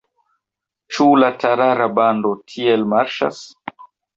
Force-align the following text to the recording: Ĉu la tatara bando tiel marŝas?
Ĉu 0.95 1.05
la 1.25 1.29
tatara 1.45 1.89
bando 1.99 2.35
tiel 2.55 2.89
marŝas? 2.95 3.47